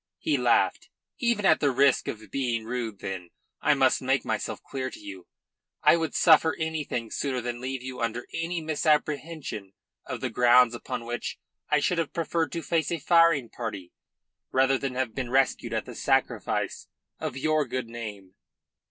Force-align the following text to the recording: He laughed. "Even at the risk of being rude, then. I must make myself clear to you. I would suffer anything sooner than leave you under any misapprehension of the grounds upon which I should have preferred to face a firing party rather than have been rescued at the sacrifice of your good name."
He 0.17 0.35
laughed. 0.35 0.89
"Even 1.19 1.45
at 1.45 1.59
the 1.59 1.69
risk 1.69 2.07
of 2.07 2.31
being 2.31 2.65
rude, 2.65 3.01
then. 3.01 3.29
I 3.61 3.75
must 3.75 4.01
make 4.01 4.25
myself 4.25 4.59
clear 4.63 4.89
to 4.89 4.99
you. 4.99 5.27
I 5.83 5.95
would 5.95 6.15
suffer 6.15 6.55
anything 6.57 7.11
sooner 7.11 7.39
than 7.39 7.61
leave 7.61 7.83
you 7.83 8.01
under 8.01 8.25
any 8.33 8.61
misapprehension 8.61 9.73
of 10.07 10.19
the 10.19 10.31
grounds 10.31 10.73
upon 10.73 11.05
which 11.05 11.37
I 11.69 11.79
should 11.79 11.99
have 11.99 12.13
preferred 12.13 12.51
to 12.53 12.63
face 12.63 12.91
a 12.91 12.97
firing 12.97 13.49
party 13.51 13.91
rather 14.51 14.79
than 14.79 14.95
have 14.95 15.13
been 15.13 15.29
rescued 15.29 15.71
at 15.71 15.85
the 15.85 15.93
sacrifice 15.93 16.87
of 17.19 17.37
your 17.37 17.67
good 17.67 17.87
name." 17.87 18.33